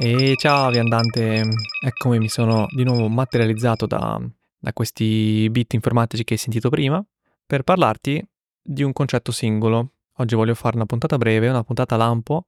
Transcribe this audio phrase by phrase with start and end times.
[0.00, 1.42] E ciao viandante,
[1.84, 4.16] eccomi, mi sono di nuovo materializzato da,
[4.56, 7.04] da questi bit informatici che hai sentito prima
[7.44, 8.24] per parlarti
[8.62, 9.94] di un concetto singolo.
[10.18, 12.46] Oggi voglio fare una puntata breve, una puntata lampo,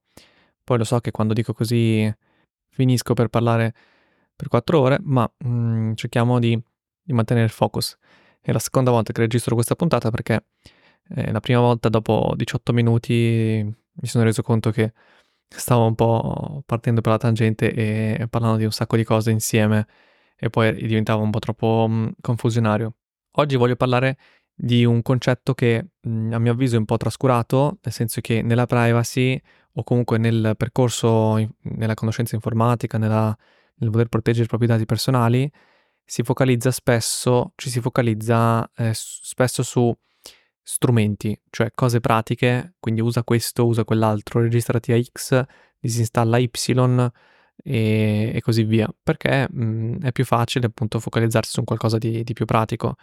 [0.63, 2.09] poi lo so che quando dico così
[2.69, 3.73] finisco per parlare
[4.33, 6.57] per quattro ore, ma mm, cerchiamo di,
[7.01, 7.97] di, mantenere il focus.
[8.39, 10.45] È la seconda volta che registro questa puntata perché
[11.15, 14.93] eh, la prima volta dopo 18 minuti mi sono reso conto che
[15.57, 19.87] stavo un po' partendo per la tangente e parlando di un sacco di cose insieme
[20.35, 22.95] e poi diventava un po' troppo mm, confusionario.
[23.33, 24.17] Oggi voglio parlare
[24.53, 28.41] di un concetto che mm, a mio avviso è un po' trascurato, nel senso che
[28.41, 29.39] nella privacy
[29.73, 33.35] o comunque nel percorso, nella conoscenza informatica, nella,
[33.75, 35.49] nel voler proteggere i propri dati personali,
[36.03, 39.95] si focalizza spesso, ci si focalizza eh, spesso su
[40.63, 45.43] strumenti, cioè cose pratiche, quindi usa questo, usa quell'altro, registrati a X,
[45.79, 46.49] disinstalla Y
[47.63, 52.33] e, e così via, perché mh, è più facile appunto focalizzarsi su qualcosa di, di
[52.33, 52.95] più pratico,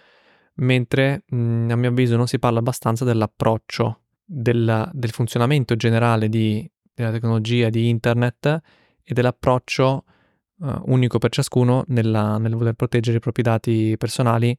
[0.57, 6.69] mentre mh, a mio avviso non si parla abbastanza dell'approccio, del, del funzionamento generale di,
[6.95, 8.61] della tecnologia, di internet
[9.03, 10.05] e dell'approccio
[10.59, 14.57] uh, unico per ciascuno nella, nel voler proteggere i propri dati personali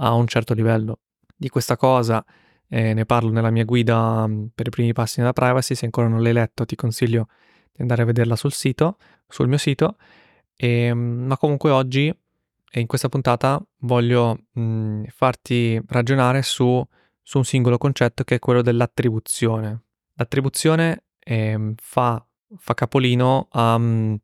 [0.00, 1.00] a un certo livello
[1.38, 2.24] di questa cosa
[2.68, 6.08] eh, ne parlo nella mia guida mm, per i primi passi nella privacy, se ancora
[6.08, 7.28] non l'hai letto ti consiglio
[7.72, 9.96] di andare a vederla sul sito, sul mio sito,
[10.54, 12.14] e, ehm, ma comunque oggi
[12.70, 16.84] e in questa puntata voglio mh, mm, farti ragionare su,
[17.22, 19.84] su, un singolo concetto che è quello dell'attribuzione.
[20.14, 22.24] L'attribuzione eh, fa,
[22.56, 24.14] fa, capolino a, mm,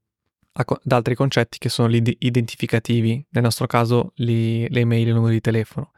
[0.53, 5.11] a, ad altri concetti che sono gli identificativi, nel nostro caso li, le email e
[5.11, 5.93] i numeri di telefono.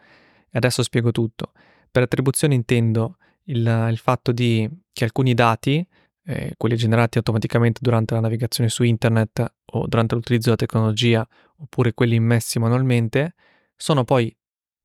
[0.51, 1.53] E adesso spiego tutto.
[1.91, 5.87] Per attribuzione intendo il, il fatto di, che alcuni dati,
[6.25, 11.27] eh, quelli generati automaticamente durante la navigazione su internet o durante l'utilizzo della tecnologia,
[11.59, 13.35] oppure quelli immessi manualmente,
[13.77, 14.35] sono poi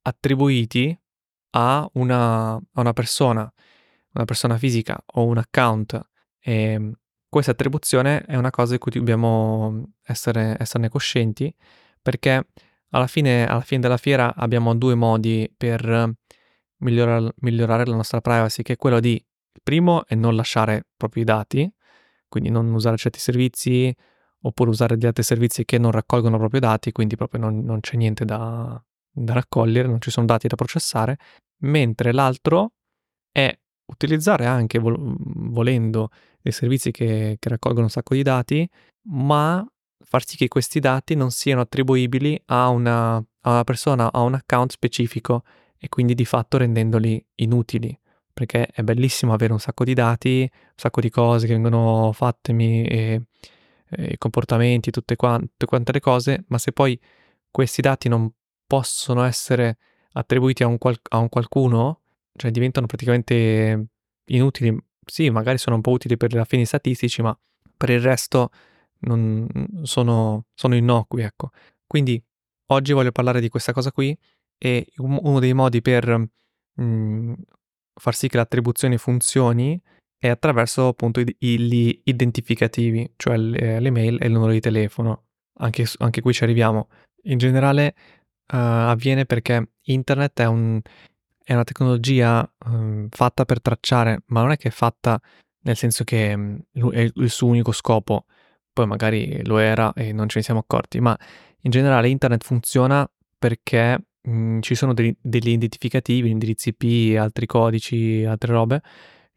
[0.02, 0.96] attribuiti
[1.50, 3.52] a una, a una persona,
[4.12, 6.00] una persona fisica o un account.
[6.38, 6.92] E
[7.28, 11.54] questa attribuzione è una cosa di cui dobbiamo essere, esserne coscienti
[12.00, 12.46] perché
[12.92, 16.14] alla fine, alla fine della fiera abbiamo due modi per
[16.78, 20.82] migliorare, migliorare la nostra privacy, che è quello di, il primo è non lasciare i
[20.96, 21.70] propri dati,
[22.28, 23.94] quindi non usare certi servizi,
[24.42, 27.96] oppure usare degli altri servizi che non raccolgono proprio dati, quindi proprio non, non c'è
[27.96, 31.16] niente da, da raccogliere, non ci sono dati da processare,
[31.58, 32.72] mentre l'altro
[33.30, 35.14] è utilizzare anche vol-
[35.50, 36.08] volendo
[36.40, 38.68] dei servizi che, che, raccolgono un sacco di dati,
[39.10, 39.64] ma
[40.12, 44.34] far sì che questi dati non siano attribuibili a una, a una persona, a un
[44.34, 45.42] account specifico
[45.78, 47.98] e quindi di fatto rendendoli inutili.
[48.30, 52.52] Perché è bellissimo avere un sacco di dati, un sacco di cose che vengono fatte,
[52.52, 53.22] e,
[54.18, 57.00] comportamenti, tutte quante, tutte quante le cose, ma se poi
[57.50, 58.30] questi dati non
[58.66, 59.78] possono essere
[60.12, 62.00] attribuiti a un, qual- a un qualcuno,
[62.36, 63.86] cioè diventano praticamente
[64.26, 64.76] inutili.
[65.06, 67.34] Sì, magari sono un po' utili per i fini statistici, ma
[67.78, 68.50] per il resto
[69.02, 69.46] non,
[69.82, 71.50] sono, sono innocui, ecco.
[71.86, 72.22] Quindi
[72.66, 74.16] oggi voglio parlare di questa cosa qui
[74.58, 77.32] e uno dei modi per mh, mm,
[77.94, 79.80] far sì che l'attribuzione funzioni
[80.18, 85.24] è attraverso appunto gli identificativi, cioè le mail e il numero di telefono.
[85.58, 86.88] Anche, anche qui ci arriviamo.
[87.24, 87.94] In generale
[88.52, 90.80] uh, avviene perché internet è, un,
[91.42, 95.20] è una tecnologia um, fatta per tracciare, ma non è che è fatta
[95.64, 98.26] nel senso che um, è il suo unico scopo
[98.72, 101.16] poi magari lo era e non ce ne siamo accorti, ma
[101.62, 107.46] in generale internet funziona perché mh, mhmm, ci sono degli, degli identificativi, indirizzi IP, altri
[107.46, 108.82] codici, altre robe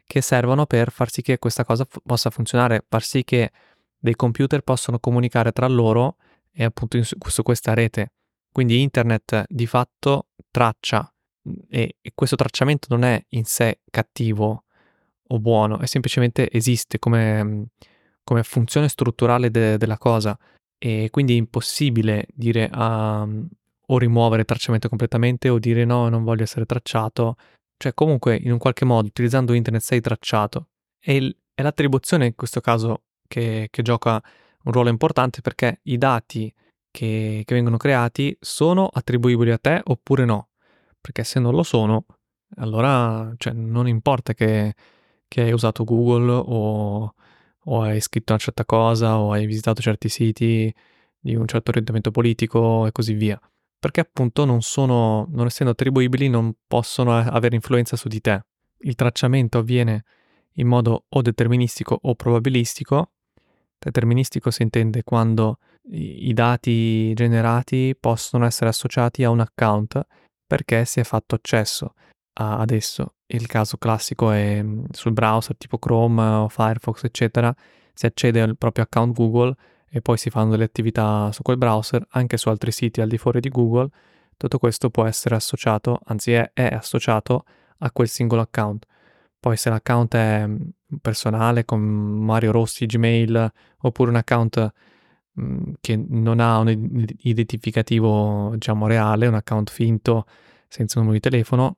[0.08, 3.52] che servono per far sì che questa cosa f- possa funzionare, far sì che
[3.98, 6.18] dei computer possano comunicare tra loro
[6.52, 8.12] e appunto in, su questa rete.
[8.52, 14.64] Quindi internet di fatto traccia mhmm, e, e questo tracciamento non è in sé cattivo
[15.30, 17.64] o buono, è semplicemente esiste come mhmm,
[18.26, 20.38] come funzione strutturale de- della cosa
[20.78, 23.48] e quindi è impossibile dire um,
[23.88, 27.38] o rimuovere il tracciamento completamente o dire no, non voglio essere tracciato.
[27.78, 30.70] Cioè comunque in un qualche modo utilizzando internet sei tracciato.
[31.00, 34.22] E il, è l'attribuzione in questo caso che, che, gioca
[34.64, 36.54] un ruolo importante perché i dati
[36.92, 40.50] che, che vengono creati sono attribuibili a te oppure no.
[41.00, 42.06] Perché se non lo sono,
[42.58, 44.74] allora cioè, non importa che,
[45.28, 47.14] che hai usato Google o
[47.66, 50.74] o hai scritto una certa cosa o hai visitato certi siti
[51.20, 53.40] di un certo orientamento politico e così via.
[53.80, 58.46] Perché appunto non sono, non essendo attribuibili, non possono avere influenza su di te.
[58.80, 60.04] Il tracciamento avviene
[60.54, 63.12] in modo o deterministico o probabilistico.
[63.78, 65.60] Deterministico si intende quando
[65.92, 70.04] i dati generati possono essere associati a un account
[70.48, 71.94] perché si è fatto accesso
[72.36, 73.16] ad esso.
[73.28, 77.54] Il caso classico è mm, sul browser tipo Chrome o Firefox, eccetera,
[77.94, 79.56] si accede al proprio account Google
[79.90, 83.18] e poi si fanno delle attività su quel browser, anche su altri siti al di
[83.18, 83.90] fuori di Google.
[84.38, 87.46] Tutto questo può essere associato, anzi è, è associato
[87.80, 88.86] a quel singolo account.
[89.40, 90.58] Poi se l'account è mm,
[91.02, 94.74] personale con Mario Rossi Gmail oppure un account
[95.34, 100.26] mh, mm, che non ha un identificativo diciamo reale, un account finto
[100.68, 101.78] senza numero di telefono,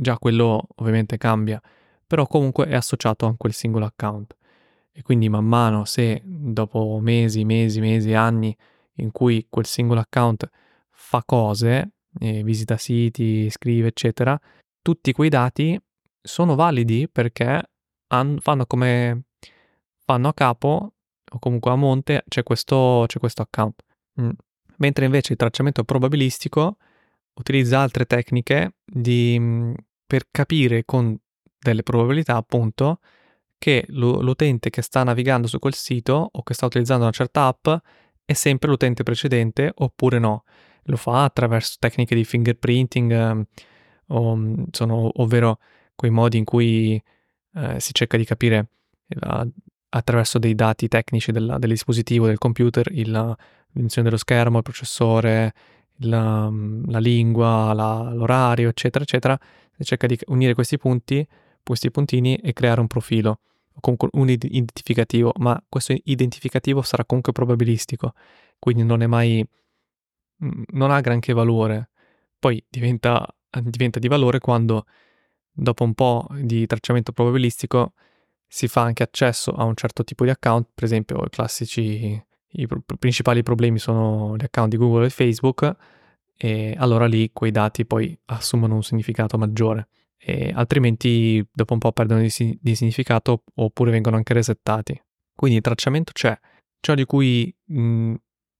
[0.00, 1.60] già quello ovviamente cambia,
[2.06, 4.36] però comunque è associato a quel singolo account.
[4.92, 8.56] E quindi man mano se dopo mesi, mesi, mesi, anni
[8.94, 10.48] in cui quel singolo account
[10.90, 14.38] fa cose, visita siti, scrive, eccetera,
[14.82, 15.80] tutti quei dati
[16.20, 17.62] sono validi perché
[18.08, 19.24] han, fanno come
[20.04, 20.94] fanno a capo
[21.32, 23.84] o comunque a monte c'è questo, c'è questo account.
[24.20, 24.30] Mm.
[24.78, 26.76] Mentre invece il tracciamento probabilistico
[27.34, 29.72] utilizza altre tecniche di, mm,
[30.10, 31.16] per capire con
[31.56, 32.98] delle probabilità appunto
[33.58, 37.68] che l'utente che sta navigando su quel sito o che sta utilizzando una certa app
[38.24, 40.42] è sempre l'utente precedente oppure no.
[40.84, 43.46] Lo fa attraverso tecniche di fingerprinting, eh,
[44.08, 45.60] o, mm, sono, ovvero
[45.94, 47.00] quei modi in cui
[47.54, 48.66] eh, si cerca di capire
[49.06, 49.46] la,
[49.90, 53.36] attraverso dei dati tecnici della, del dispositivo, del computer, il, la
[53.70, 55.54] dimensione dello schermo, il processore,
[55.98, 56.50] la,
[56.86, 59.38] la lingua, la, l'orario, eccetera, eccetera.
[59.82, 61.26] Cerca di unire questi punti,
[61.62, 63.40] questi puntini e creare un profilo
[63.72, 68.12] o comunque un identificativo, ma questo identificativo sarà comunque probabilistico,
[68.58, 69.46] quindi non è mai,
[70.72, 71.90] non ha granché valore.
[72.38, 73.26] Poi diventa,
[73.62, 74.84] diventa di valore quando
[75.50, 77.92] dopo un po' di tracciamento probabilistico
[78.46, 82.66] si fa anche accesso a un certo tipo di account, per esempio i classici, i
[82.66, 85.76] pr- principali problemi sono gli account di Google e Facebook,
[86.42, 91.92] e allora lì quei dati poi assumono un significato maggiore, e altrimenti dopo un po'
[91.92, 94.98] perdono di, di significato oppure vengono anche resettati.
[95.34, 96.34] Quindi il tracciamento c'è.
[96.80, 98.14] Ciò di cui mh,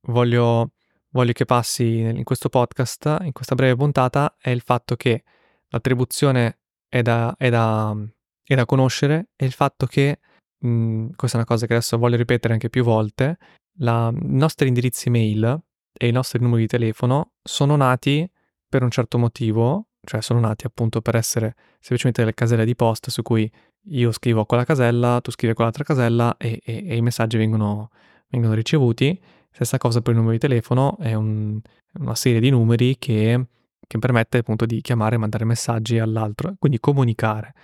[0.08, 0.72] voglio,
[1.08, 5.24] voglio che passi in questo podcast, in questa breve puntata, è il fatto che
[5.68, 7.96] l'attribuzione è da, è da,
[8.44, 10.18] è da conoscere è il fatto che,
[10.58, 13.38] mh, mhmm, questa è una cosa che adesso voglio ripetere anche più volte,
[13.78, 15.62] i nostri indirizzi mail
[16.00, 18.26] e i nostri numeri di telefono sono nati
[18.66, 23.10] per un certo motivo, cioè sono nati appunto per essere semplicemente delle caselle di posta
[23.10, 23.50] su cui
[23.88, 27.90] io scrivo quella casella, tu scrivi quell'altra casella e, e, e i messaggi vengono,
[28.28, 29.20] vengono, ricevuti.
[29.50, 31.60] Stessa cosa per il numero di telefono, è un,
[31.98, 33.44] una serie di numeri che
[33.90, 37.54] che permette appunto di chiamare e mandare messaggi all'altro, quindi comunicare.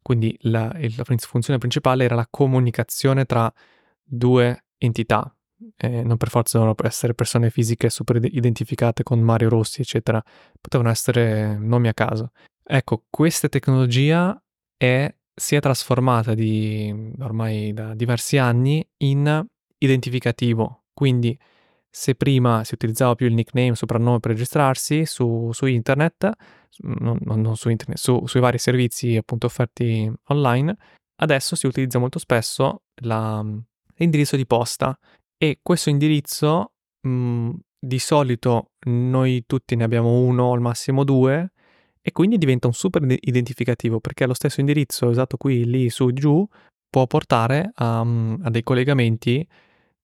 [0.00, 3.52] Quindi la, la funzione principale era la comunicazione tra
[4.02, 5.30] due entità,
[5.76, 10.22] eh, non per forza devono essere persone fisiche super identificate con Mario Rossi, eccetera,
[10.60, 12.30] potevano essere nomi a caso.
[12.62, 14.40] Ecco, questa tecnologia
[14.76, 19.44] è, si è trasformata di, ormai da diversi anni in
[19.78, 21.38] identificativo, quindi
[21.90, 26.30] se prima si utilizzava più il nickname, soprannome per registrarsi su, su internet,
[26.78, 30.76] non, non, su internet, su, sui vari servizi appunto offerti online,
[31.16, 33.44] adesso si utilizza molto spesso la,
[33.96, 34.98] l'indirizzo di posta
[35.44, 36.72] e questo indirizzo
[37.02, 41.52] mh, di solito noi tutti ne abbiamo uno al massimo due
[42.00, 46.46] e quindi diventa un super identificativo perché lo stesso indirizzo usato qui, lì, su, giù
[46.88, 49.46] può portare a, a dei collegamenti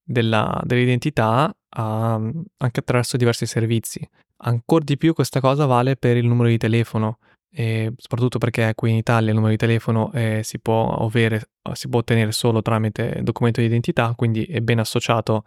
[0.03, 4.07] della, dell'identità a, anche attraverso diversi servizi.
[4.43, 7.19] Ancora di più questa cosa vale per il numero di telefono,
[7.53, 11.89] e soprattutto perché qui in Italia il numero di telefono eh, si, può avere, si,
[11.89, 15.45] può ottenere solo tramite documento di identità, quindi è ben associato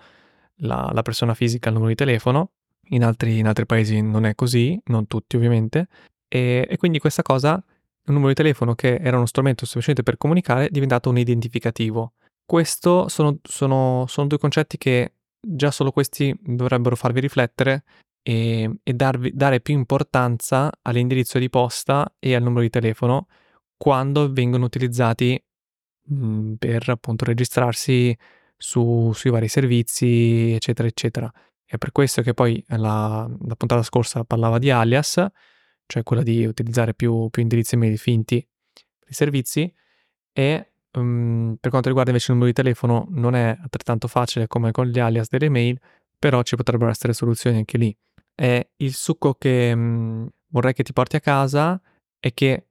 [0.58, 2.52] la, la persona fisica al numero di telefono.
[2.90, 5.88] In altri, in altri, paesi non è così, non tutti ovviamente,
[6.28, 10.18] e, e quindi questa cosa, un numero di telefono che era uno strumento semplicemente per
[10.18, 12.14] comunicare, è diventato un identificativo.
[12.46, 17.84] Questo sono, sono, sono due concetti che già solo questi dovrebbero farvi riflettere
[18.24, 23.28] e, e darvi, dare più importanza all'indirizzo di posta e al numero di telefono
[23.78, 25.42] quando vengono utilizzati
[26.06, 28.18] mh, mhmm, per appunto registrarsi
[28.58, 31.32] su, sui vari servizi, eccetera, eccetera.
[31.66, 35.24] È per questo che poi la, la puntata scorsa parlava di alias,
[35.86, 38.48] cioè quella di utilizzare più, più indirizzi mail finti
[39.00, 39.74] per i servizi,
[40.32, 44.72] e Um, per quanto riguarda invece il numero di telefono non è altrettanto facile come
[44.72, 45.80] con gli alias delle mail,
[46.20, 47.96] però ci potrebbero essere soluzioni anche lì.
[48.36, 51.80] E il succo che um, vorrei che ti porti a casa
[52.20, 52.68] è che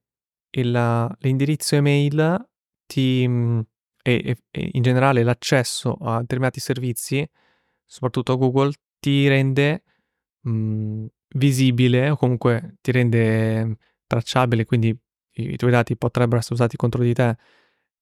[0.50, 2.48] il, l'indirizzo email
[2.86, 3.64] ti um,
[4.02, 7.28] e, e, in generale l'accesso a determinati servizi,
[7.84, 9.84] soprattutto a Google, ti rende
[10.42, 13.76] mh, mm, visibile o comunque ti rende
[14.06, 17.36] tracciabile, quindi i, i tuoi dati potrebbero essere usati contro di te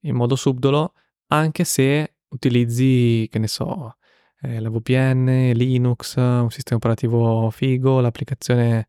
[0.05, 0.95] in modo subdolo,
[1.29, 3.97] anche se utilizzi, che ne so,
[4.43, 8.89] eh, la VPN, Linux, un sistema operativo figo, l'applicazione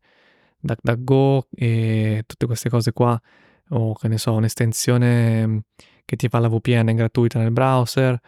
[0.60, 3.20] DuckDuckGo e tutte queste cose qua,
[3.70, 5.64] o che ne so, un'estensione
[6.04, 8.18] che ti fa la VPN gratuita nel browser,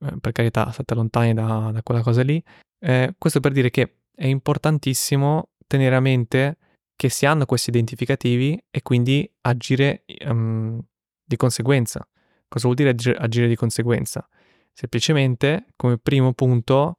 [0.00, 2.42] eh, per carità, state lontani da, da quella cosa lì.
[2.78, 6.56] Eh, questo per dire che è importantissimo tenere a mente
[6.96, 10.80] che si hanno questi identificativi e quindi agire um,
[11.24, 12.06] di conseguenza.
[12.48, 14.28] Cosa vuol dire agire di conseguenza?
[14.72, 16.96] Semplicemente, come primo punto,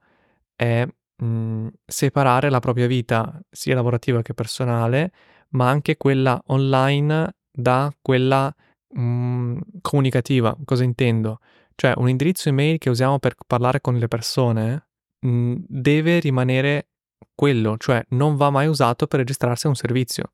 [0.55, 5.11] è mh, mhmm, separare la propria vita, sia lavorativa che personale,
[5.49, 8.53] ma anche quella online da quella
[8.89, 10.55] mh, mhmm, comunicativa.
[10.65, 11.39] Cosa intendo?
[11.75, 14.87] Cioè, un indirizzo email che usiamo per parlare con le persone
[15.21, 16.87] mh, mhmm, deve rimanere
[17.35, 20.31] quello, cioè non va mai usato per registrarsi a un servizio.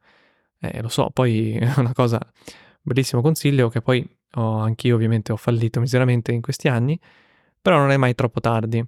[0.59, 2.19] Eh, lo so, poi è una cosa,
[2.81, 6.99] bellissimo consiglio che poi ho, anch'io ovviamente ho fallito miseramente in questi anni,
[7.61, 8.85] però non è mai troppo tardi.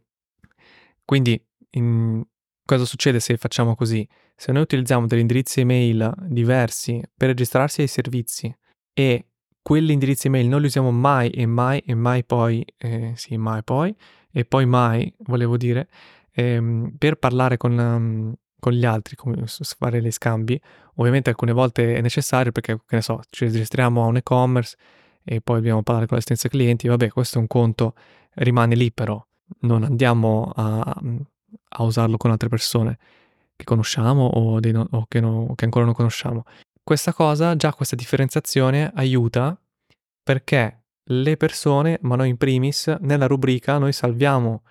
[1.03, 2.23] Quindi in,
[2.65, 4.07] cosa succede se facciamo così?
[4.35, 8.53] Se noi utilizziamo degli indirizzi email diversi per registrarsi ai servizi
[8.93, 9.25] e
[9.61, 13.63] quegli indirizzi email non li usiamo mai e mai e mai poi, eh, sì, mai
[13.63, 13.95] poi,
[14.31, 15.87] e poi mai, volevo dire,
[16.31, 20.59] ehm, per parlare con, um, con, gli altri, come fare gli scambi,
[20.95, 24.77] ovviamente alcune volte è necessario perché, che ne so, ci registriamo a un e-commerce
[25.23, 27.93] e poi dobbiamo parlare con l'assistenza clienti, vabbè, questo è un conto,
[28.35, 29.23] rimane lì però,
[29.61, 30.79] non andiamo a,
[31.69, 32.97] a usarlo con altre persone
[33.55, 36.43] che conosciamo o, no, o che, no, che ancora non conosciamo.
[36.83, 39.57] Questa cosa, già questa differenziazione aiuta
[40.23, 44.63] perché le persone, ma noi in primis, nella rubrica noi salviamo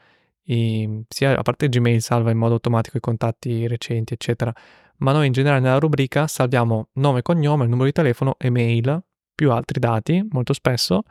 [0.45, 4.53] i, sia a parte Gmail salva in modo automatico i contatti recenti, eccetera,
[4.99, 9.03] ma noi in generale nella rubrica salviamo nome, cognome, numero di telefono, email,
[9.41, 11.05] più altri dati, molto spesso,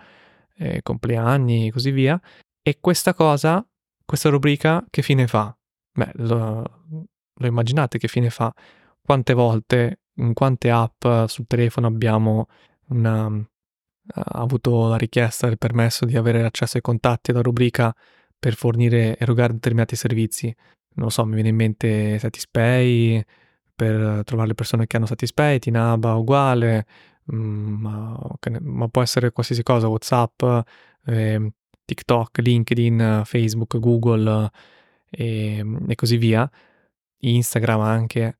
[0.57, 2.21] eh, compleanni e così via.
[2.61, 3.67] E questa cosa,
[4.05, 5.51] questa rubrica, che fine fa?
[5.91, 6.63] Beh, lo,
[7.33, 8.53] lo immaginate che fine fa?
[9.01, 12.45] Quante volte, in quante app sul telefono abbiamo
[12.89, 17.91] una, ha avuto la richiesta, il permesso di avere accesso ai contatti alla rubrica
[18.37, 20.55] per fornire, erogare determinati servizi.
[20.93, 23.23] Non lo so, mi viene in mente Satispay
[23.73, 26.85] per trovare le persone che hanno Satispay, Tinaba uguale,
[27.31, 28.17] ma,
[28.61, 30.43] ma, può essere qualsiasi cosa, WhatsApp,
[31.05, 31.51] eh,
[31.85, 34.49] TikTok, LinkedIn, Facebook, Google
[35.09, 36.49] e, e così via,
[37.19, 38.37] Instagram anche.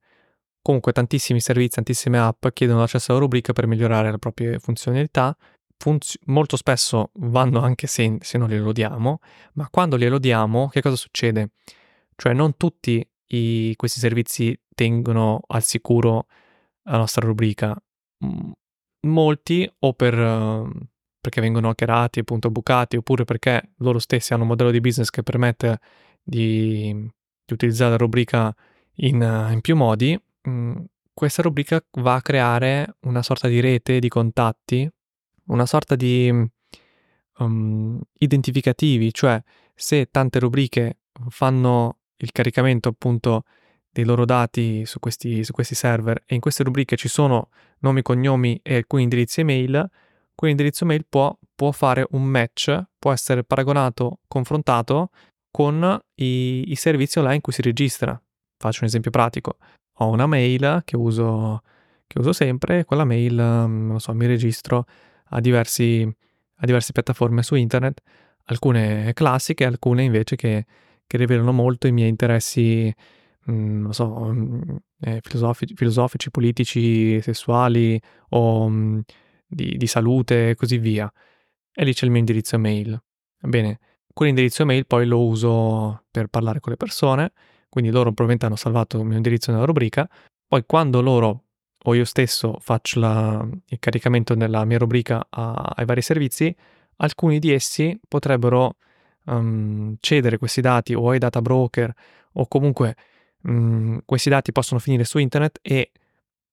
[0.62, 5.36] Comunque tantissimi servizi, tantissime app chiedono l'accesso alla rubrica per migliorare le proprie funzionalità
[5.80, 9.20] funz- molto spesso vanno anche se, se non glielo diamo,
[9.54, 11.50] ma quando glielo diamo, che cosa succede?
[12.14, 16.26] Cioè non tutti i, questi servizi tengono al sicuro
[16.82, 17.74] la nostra rubrica.
[19.02, 20.70] Molti o per, uh,
[21.20, 25.22] perché vengono hackerati, appunto bucati, oppure perché loro stessi hanno un modello di business che
[25.22, 25.78] permette
[26.22, 28.54] di, di utilizzare la rubrica
[28.96, 33.98] in, uh, in più modi, mh, questa rubrica va a creare una sorta di rete
[33.98, 34.90] di contatti
[35.50, 36.32] una sorta di
[37.38, 39.42] um, identificativi, cioè
[39.74, 43.44] se tante rubriche fanno il caricamento appunto
[43.92, 47.48] dei loro dati su questi, su questi server e in queste rubriche ci sono
[47.80, 49.88] nomi, cognomi e alcuni indirizzi email,
[50.34, 55.10] quell'indirizzo mail può, può fare un match, può essere paragonato, confrontato
[55.50, 58.20] con i, i servizi online in cui si registra.
[58.56, 59.56] Faccio un esempio pratico.
[59.98, 61.62] Ho una mail che uso,
[62.06, 64.86] che uso sempre, quella mail, non so, mi registro
[65.30, 68.00] a, diversi, a diverse piattaforme su internet,
[68.44, 70.66] alcune classiche, alcune invece che,
[71.06, 72.94] che rivelano molto i miei interessi,
[73.44, 78.98] mh, mm, non so, mh, mm, eh, filosofici, filosofici, politici, sessuali o mh, mm,
[79.46, 81.10] di, di salute e così via.
[81.72, 83.00] E lì c'è il mio indirizzo email.
[83.40, 83.78] Bene,
[84.12, 87.32] quell'indirizzo email poi lo uso per parlare con le persone,
[87.68, 90.08] quindi loro probabilmente hanno salvato il mio indirizzo nella rubrica,
[90.46, 91.44] poi quando loro
[91.84, 96.54] o io stesso faccio la, il caricamento nella mia rubrica a, ai vari servizi,
[96.96, 98.76] alcuni di essi potrebbero
[99.26, 101.92] um, cedere questi dati o ai data broker
[102.34, 102.96] o comunque
[103.42, 105.92] um, questi dati possono finire su internet e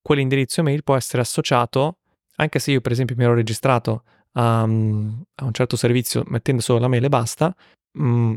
[0.00, 1.98] quell'indirizzo email può essere associato,
[2.36, 6.62] anche se io per esempio mi ero registrato a, um, a un certo servizio mettendo
[6.62, 7.54] solo la mail e basta,
[7.98, 8.36] um,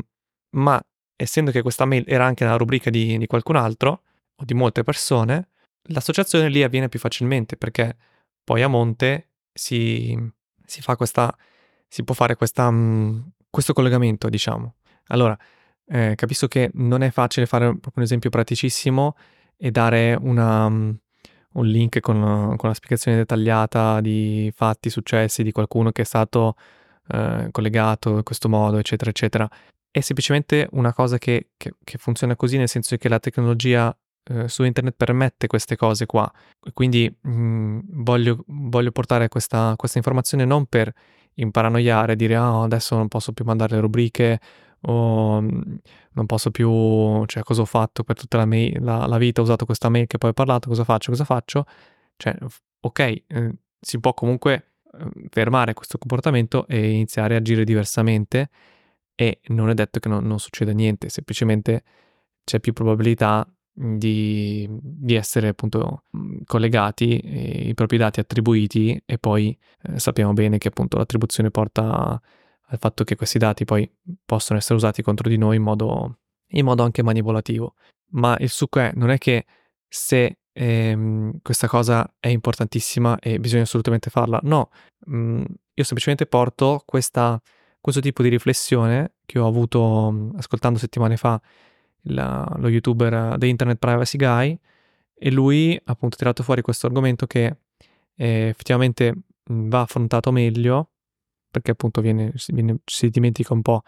[0.56, 0.82] ma
[1.16, 4.02] essendo che questa mail era anche nella rubrica di, di qualcun altro
[4.36, 5.48] o di molte persone,
[5.88, 7.96] l'associazione lì avviene più facilmente perché
[8.44, 10.16] poi a monte si,
[10.64, 11.36] si fa questa
[11.92, 14.76] si può fare questa, mh, questo collegamento, diciamo.
[15.08, 15.36] Allora,
[15.92, 19.14] eh, capisco che non è facile fare proprio un esempio praticissimo
[19.58, 20.96] e dare una, um,
[21.52, 26.56] un link con, con, la spiegazione dettagliata di fatti, successi di qualcuno che è stato
[27.08, 29.46] eh, collegato in questo modo, eccetera, eccetera.
[29.90, 33.94] È semplicemente una cosa che, che, che funziona così, nel senso che la tecnologia
[34.24, 36.30] eh, su internet permette queste cose qua.
[36.72, 40.90] Quindi mh, mm, voglio, voglio, portare questa, questa, informazione non per
[41.34, 44.40] imparanoiare, dire ah, adesso non posso più mandare le rubriche
[44.82, 45.60] o mm,
[46.12, 49.44] non posso più, cioè cosa ho fatto per tutta la, mail, la, la, vita, ho
[49.44, 51.64] usato questa mail che poi ho parlato, cosa faccio, cosa faccio.
[52.16, 52.36] Cioè,
[52.80, 53.24] ok, eh,
[53.80, 58.50] si può comunque eh, fermare questo comportamento e iniziare a agire diversamente
[59.14, 61.82] e non è detto che non, non succeda niente, semplicemente
[62.44, 66.04] c'è più probabilità di, di, essere appunto
[66.44, 72.20] collegati, eh, i propri dati attribuiti e poi eh, sappiamo bene che appunto l'attribuzione porta
[72.66, 73.90] al fatto che questi dati poi
[74.24, 77.74] possono essere usati contro di noi in modo, in modo anche manipolativo.
[78.12, 79.44] Ma il succo è, non è che
[79.88, 84.70] se ehm, questa cosa è importantissima e bisogna assolutamente farla, no,
[85.06, 85.42] mh,
[85.74, 87.40] io semplicemente porto questa,
[87.80, 91.40] questo tipo di riflessione che ho avuto mh, ascoltando settimane fa
[92.06, 94.58] la, lo youtuber The Internet Privacy Guy
[95.14, 97.56] e lui appunto ha tirato fuori questo argomento che
[98.16, 99.14] eh, effettivamente
[99.44, 100.91] va affrontato meglio
[101.52, 103.82] perché appunto viene, viene, si dimentica un po'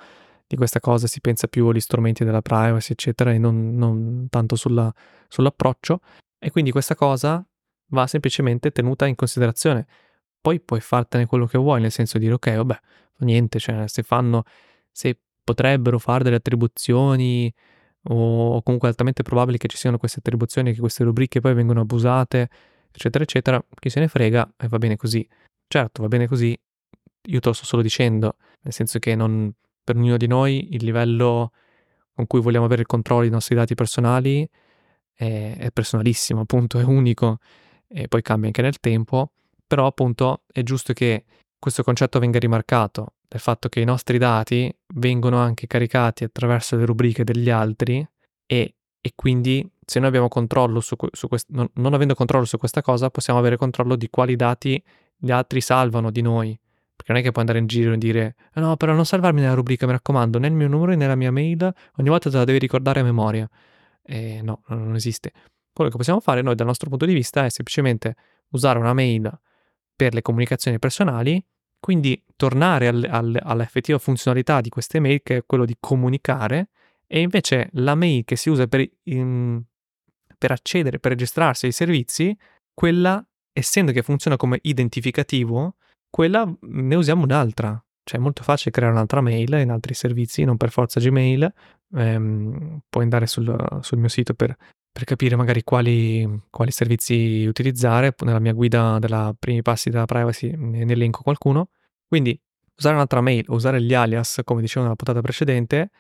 [0.46, 4.54] di questa cosa, si pensa più agli strumenti della privacy eccetera e non, non tanto
[4.54, 4.92] sulla,
[5.26, 6.00] sull'approccio
[6.38, 7.44] e quindi questa cosa
[7.88, 9.86] va semplicemente tenuta in considerazione
[10.40, 12.78] poi puoi fartene quello che vuoi nel senso di dire ok vabbè
[13.18, 14.44] niente cioè se fanno
[14.90, 17.52] se potrebbero fare delle attribuzioni
[18.08, 22.48] o comunque altamente probabile che ci siano queste attribuzioni, che queste rubriche poi vengono abusate,
[22.90, 25.26] eccetera, eccetera, chi se ne frega e va bene così.
[25.66, 26.58] Certo, va bene così,
[27.26, 29.52] io te lo sto solo dicendo, nel senso che non,
[29.82, 31.52] per ognuno di noi il livello
[32.14, 34.48] con cui vogliamo avere il controllo dei nostri dati personali
[35.12, 37.38] è, è personalissimo, appunto, è unico
[37.88, 39.32] e poi cambia anche nel tempo,
[39.66, 41.24] però appunto è giusto che
[41.58, 46.84] questo concetto venga rimarcato del fatto che i nostri dati vengono anche caricati attraverso le
[46.84, 48.06] rubriche degli altri
[48.46, 52.58] e, e quindi se noi abbiamo controllo su, su quest- non, non, avendo controllo su
[52.58, 54.82] questa cosa possiamo avere controllo di quali dati
[55.16, 56.58] gli altri salvano di noi.
[56.96, 59.54] Perché non è che puoi andare in giro e dire no, però non salvarmi nella
[59.54, 62.44] rubrica, mi raccomando, né il mio numero né nella mia mail, ogni volta te la
[62.44, 63.48] devi ricordare a memoria.
[64.02, 65.32] E no, non esiste.
[65.72, 68.14] Quello che possiamo fare noi dal nostro punto di vista è semplicemente
[68.50, 69.30] usare una mail
[69.96, 71.44] per le comunicazioni personali
[71.84, 76.70] quindi tornare al, al, all'effettiva funzionalità di queste mail che è quello di comunicare
[77.06, 79.62] e invece la mail che si usa per, in,
[80.38, 82.34] per accedere, per registrarsi ai servizi,
[82.72, 85.74] quella, essendo che funziona come identificativo,
[86.14, 87.70] quella ne usiamo un'altra.
[88.04, 91.52] Cioè è molto facile creare un'altra mail in altri servizi, non per forza Gmail.
[91.96, 94.56] Ehm, puoi andare sul, sul mio sito per,
[94.92, 98.14] per capire magari quali, quali, servizi utilizzare.
[98.20, 101.70] Nella mia guida della primi passi della privacy ne elenco qualcuno.
[102.06, 102.40] Quindi
[102.76, 105.90] usare un'altra mail o usare gli alias, come dicevo nella puntata precedente,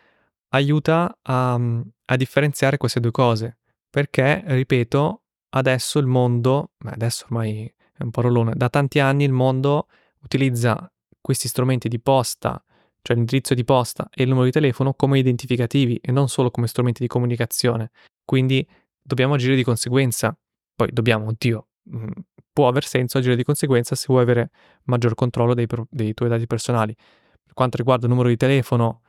[0.50, 3.58] aiuta a, a differenziare queste due cose.
[3.90, 5.22] Perché, ripeto,
[5.56, 7.64] adesso il mondo, adesso ormai
[7.96, 9.88] è un parolone, da tanti anni il mondo
[10.24, 12.62] utilizza questi strumenti di posta,
[13.02, 16.66] cioè l'indirizzo di posta e il numero di telefono come identificativi e non solo come
[16.66, 17.90] strumenti di comunicazione.
[18.24, 18.66] Quindi
[19.00, 20.36] dobbiamo agire di conseguenza.
[20.74, 22.08] Poi dobbiamo, oddio, mm,
[22.52, 24.50] può aver senso agire di conseguenza se vuoi avere
[24.84, 26.94] maggior controllo dei, dei tuoi dati personali.
[26.94, 29.02] Per quanto riguarda il numero di telefono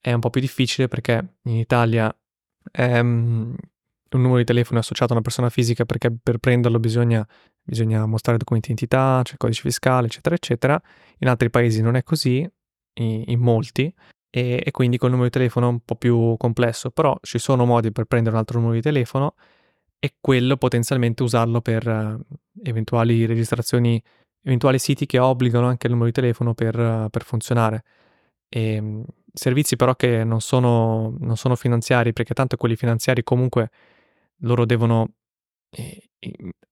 [0.00, 2.14] è un po' più difficile perché in Italia
[2.78, 3.54] um,
[4.10, 7.26] un numero di telefono è associato a una persona fisica perché per prenderlo bisogna,
[7.66, 10.80] bisogna mostrare documenti di identità, cioè codice fiscale, eccetera, eccetera.
[11.18, 12.48] In altri paesi non è così,
[12.94, 13.92] in, in molti,
[14.30, 17.64] e, e, quindi col numero di telefono è un po' più complesso, però ci sono
[17.64, 19.34] modi per prendere un altro numero di telefono
[19.98, 22.22] e quello potenzialmente usarlo per uh,
[22.62, 24.02] eventuali registrazioni,
[24.42, 27.82] eventuali siti che obbligano anche il numero di telefono per, uh, per funzionare.
[28.48, 33.70] E, ehm, servizi però che non sono, non sono, finanziari, perché tanto quelli finanziari comunque
[34.40, 35.12] loro devono
[35.70, 36.10] eh,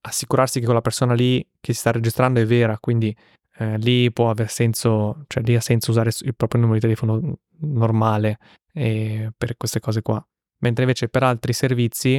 [0.02, 3.14] assicurarsi che quella persona lì che si sta registrando è vera, quindi
[3.59, 7.38] eh, lì può aver senso, cioè lì ha senso usare il proprio numero di telefono
[7.61, 8.38] normale
[8.72, 10.24] eh, per queste cose qua.
[10.59, 12.14] Mentre invece per altri servizi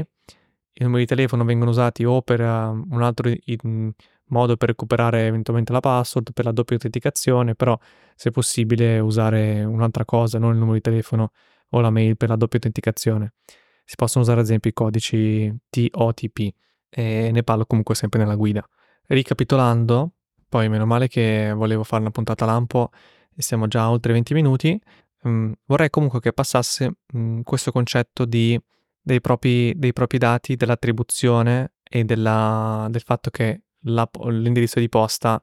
[0.77, 3.93] i numeri di telefono vengono usati o per uh, un altro in,
[4.27, 7.77] modo per recuperare eventualmente la password, per la doppia autenticazione, però
[8.15, 11.31] se possibile usare un'altra cosa, non il numero di telefono
[11.69, 13.33] o la mail per la doppia autenticazione.
[13.85, 16.53] Si possono usare ad esempio i codici TOTP
[16.89, 18.67] e ne parlo comunque sempre nella guida.
[19.07, 20.13] Ricapitolando,
[20.49, 22.89] poi meno male che volevo fare una puntata lampo
[23.35, 24.79] e siamo già oltre 20 minuti,
[25.23, 28.59] um, vorrei comunque che passasse um, questo concetto di,
[29.01, 35.41] dei, propri, dei, propri, dati, dell'attribuzione e della, del fatto che la, l'indirizzo di posta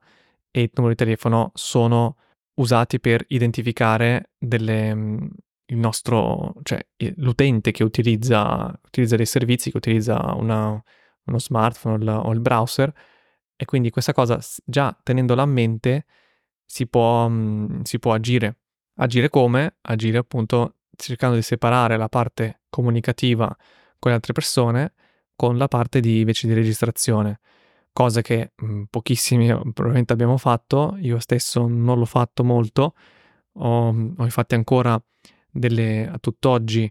[0.50, 2.16] e il numero di telefono sono
[2.54, 5.26] usati per identificare delle, mm,
[5.66, 6.84] il nostro, cioè
[7.16, 10.82] l'utente che utilizza, utilizza dei servizi, che utilizza una,
[11.24, 12.92] uno smartphone o il browser
[13.56, 16.06] e quindi questa cosa già tenendola a mente
[16.64, 18.58] si può, mh, si può agire.
[18.96, 19.76] Agire come?
[19.82, 23.46] Agire appunto cercando di separare la parte comunicativa
[23.98, 24.92] con le altre persone
[25.34, 27.40] con la parte di invece di registrazione
[27.92, 32.94] cosa che mh, pochissimi probabilmente abbiamo fatto, io stesso non l'ho fatto molto,
[33.54, 35.00] ho, ho infatti ancora
[35.52, 36.90] delle, a tutt'oggi,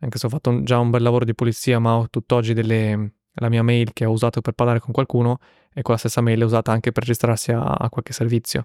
[0.00, 3.48] anche se ho fatto già un bel lavoro di pulizia, ma ho tutt'oggi delle, la
[3.48, 5.38] mia mail che ho usato per parlare con qualcuno
[5.72, 8.64] e quella stessa mail è usata anche per registrarsi a, a qualche servizio.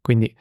[0.00, 0.34] Quindi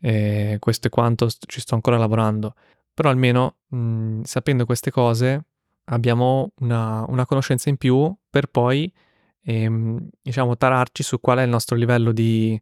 [0.00, 2.54] eh, questo è quanto ci sto ancora lavorando.
[2.92, 5.44] Però almeno mh, sapendo queste cose
[5.86, 8.92] abbiamo una, una conoscenza in più per poi
[9.42, 12.60] ehm, diciamo tararci su qual è il nostro livello di,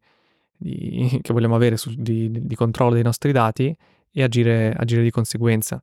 [0.57, 3.75] di che vogliamo avere su, di, di, controllo dei nostri dati
[4.13, 5.81] e agire, agire di conseguenza.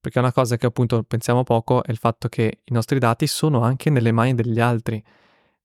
[0.00, 3.62] Perché una cosa che appunto pensiamo poco è il fatto che i nostri dati sono
[3.62, 5.02] anche nelle mani degli altri.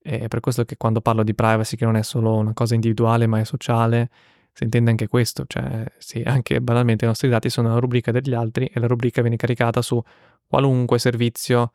[0.01, 3.27] È per questo che quando parlo di privacy, che non è solo una cosa individuale
[3.27, 4.09] ma è sociale,
[4.53, 8.33] si intende anche questo, cioè sì, anche banalmente i nostri dati sono una rubrica degli
[8.33, 10.01] altri e la rubrica viene caricata su
[10.47, 11.71] qualunque servizio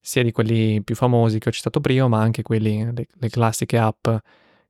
[0.00, 3.78] sia di quelli più famosi che ho citato prima, ma anche quelli, le, le classiche
[3.78, 4.08] app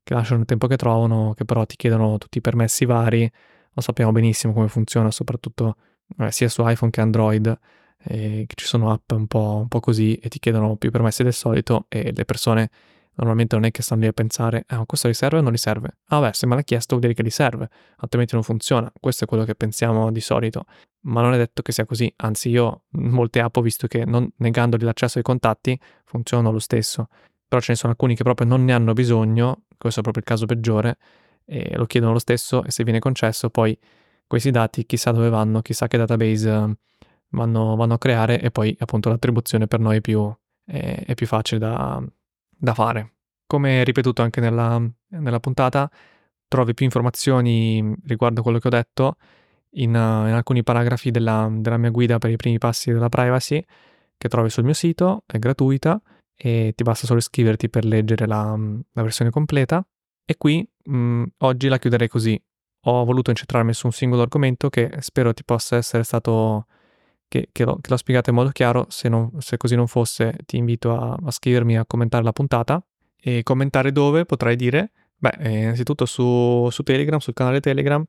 [0.02, 3.30] che lasciano il tempo che trovano, che però ti chiedono tutti i permessi vari.
[3.72, 5.76] Lo sappiamo benissimo come funziona, soprattutto
[6.18, 7.58] eh, sia su iPhone che Android,
[8.04, 11.22] eh, che ci sono app un po', un po' così e ti chiedono più permessi
[11.22, 12.70] del solito e le persone
[13.18, 15.56] normalmente non è che stanno lì a pensare, ah, questo gli serve o non gli
[15.56, 15.98] serve?
[16.06, 18.90] Ah beh, se me l'ha chiesto vuol dire che gli serve, altrimenti non funziona.
[18.98, 20.64] Questo è quello che pensiamo di solito,
[21.02, 24.28] ma non è detto che sia così, anzi io molte app ho visto che non,
[24.36, 27.08] negandogli l'accesso ai contatti funzionano lo stesso,
[27.46, 30.28] però ce ne sono alcuni che proprio non ne hanno bisogno, questo è proprio il
[30.28, 30.98] caso peggiore,
[31.48, 33.76] e lo chiedono lo stesso e se viene concesso poi
[34.26, 36.76] questi dati chissà dove vanno, chissà che database
[37.30, 40.30] vanno, vanno a creare e poi appunto l'attribuzione per noi è più,
[40.64, 42.02] è, è più facile da
[42.58, 43.14] da fare.
[43.46, 45.90] Come ripetuto anche nella, nella puntata,
[46.48, 49.16] trovi più informazioni riguardo quello che ho detto
[49.72, 53.64] in, in alcuni paragrafi della, della, mia guida per i primi passi della privacy
[54.18, 56.00] che trovi sul mio sito, è gratuita
[56.34, 58.56] e ti basta solo iscriverti per leggere la,
[58.92, 59.86] la versione completa.
[60.24, 62.40] E qui mh, oggi la chiuderei così.
[62.82, 66.66] Ho voluto incentrarmi su un singolo argomento che spero ti possa essere stato
[67.28, 70.36] che, che, l'ho, che l'ho spiegato in modo chiaro, se, non, se, così non fosse
[70.46, 72.82] ti invito a, a scrivermi a commentare la puntata.
[73.20, 78.04] E commentare dove potrai dire, beh, eh, innanzitutto su, su, Telegram, sul canale Telegram,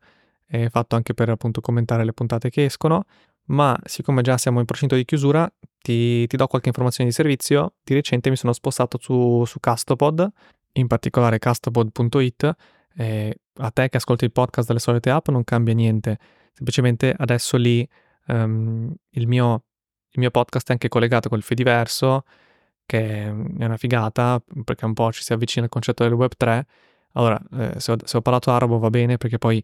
[0.46, 3.06] è fatto anche per appunto commentare le puntate che escono,
[3.46, 7.74] ma siccome già siamo in procinto di chiusura, ti, ti do qualche informazione di servizio.
[7.84, 10.32] Di recente mi sono spostato su, su Castopod,
[10.74, 12.56] in particolare castopod.it.
[12.96, 16.18] Eh, a te che ascolti il podcast dalle solite app non cambia niente,
[16.54, 17.88] semplicemente adesso lì
[18.28, 19.64] um, il, mio,
[20.12, 22.24] il, mio, podcast è anche collegato col Fediverso,
[22.86, 26.66] che è una figata, perché un po' ci si avvicina al concetto del Web 3.
[27.14, 29.64] Allora, eh, se, ho, se, ho, parlato arabo va bene, perché poi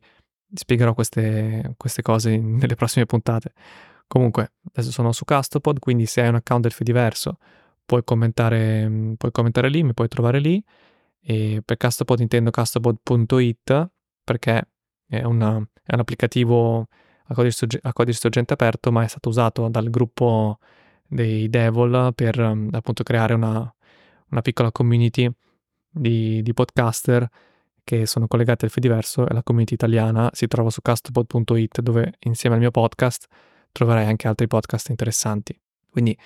[0.54, 3.54] spiegherò queste, queste cose nelle prossime puntate.
[4.08, 7.38] Comunque, adesso sono su Castopod, quindi se hai un account del Fediverso
[7.86, 10.62] puoi commentare, puoi commentare lì, mi puoi trovare lì.
[11.28, 13.90] E per Castopod intendo castopod.it
[14.24, 14.68] perché
[15.08, 16.88] è, una, è un applicativo
[17.28, 20.60] a codice, a codice sorgente aperto, ma è stato usato dal gruppo
[21.08, 23.74] dei Devil per um, appunto creare una,
[24.30, 25.30] una piccola community
[25.90, 27.28] di, di, podcaster
[27.84, 32.56] che sono collegati al Fediverso e la community italiana si trova su castpod.it dove insieme
[32.56, 33.28] al mio podcast
[33.72, 35.60] troverai anche altri podcast interessanti.
[35.90, 36.18] Quindi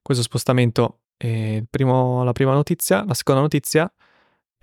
[0.00, 3.04] questo spostamento è primo, la prima notizia.
[3.04, 4.02] La seconda notizia è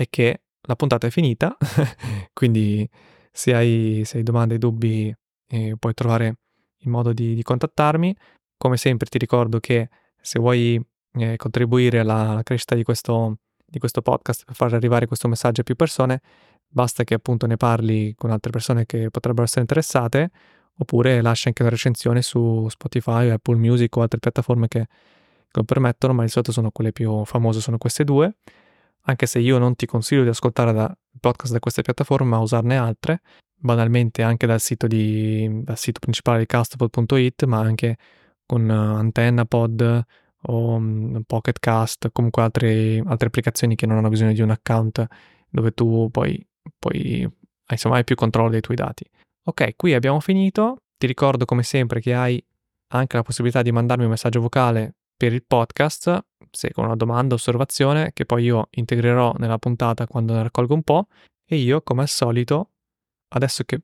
[0.10, 1.58] che la puntata è finita,
[2.34, 2.88] quindi
[3.32, 5.14] se hai, se hai domande e dubbi
[5.48, 6.36] e puoi trovare
[6.80, 8.16] il modo di, di, contattarmi.
[8.58, 9.90] Come sempre ti ricordo che
[10.22, 10.82] se vuoi
[11.14, 15.64] eh, contribuire alla, crescita di questo, di questo, podcast per far arrivare questo messaggio a
[15.64, 16.22] più persone,
[16.68, 20.30] basta che appunto ne parli con altre persone che potrebbero essere interessate,
[20.78, 24.88] oppure lascia anche una recensione su Spotify, Apple Music o altre piattaforme che
[25.52, 28.36] lo permettono, ma di solito sono quelle più famose, sono queste due.
[29.04, 32.78] Anche se io non ti consiglio di ascoltare da, podcast da queste piattaforme, ma usarne
[32.78, 33.22] altre,
[33.56, 37.98] banalmente anche dal sito, di, dal sito principale di castpod.it, ma anche
[38.46, 40.06] con uh, Antenna Pod
[40.44, 45.06] o um, Pocket Cast, comunque altre, altre, applicazioni che non hanno bisogno di un account
[45.50, 46.46] dove tu poi,
[46.78, 47.28] poi
[47.70, 49.06] insomma hai più controllo dei tuoi dati.
[49.44, 50.78] Ok, qui abbiamo finito.
[50.98, 52.44] Ti ricordo come sempre che hai
[52.92, 57.36] anche la possibilità di mandarmi un messaggio vocale per il podcast, se con una domanda
[57.36, 61.08] osservazione, che poi io integrerò nella puntata quando ne raccolgo un po'.
[61.46, 62.72] E io, come al solito,
[63.30, 63.82] adesso che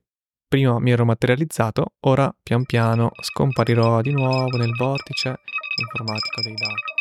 [0.48, 5.34] prima mi ero materializzato, ora pian piano scomparirò di nuovo nel vortice
[5.80, 6.95] informatico dei dati.